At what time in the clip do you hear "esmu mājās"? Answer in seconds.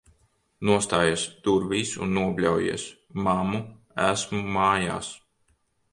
4.11-5.13